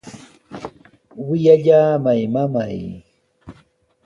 ¡Wiyallamay, 1.27 2.21
mamay! 2.33 2.75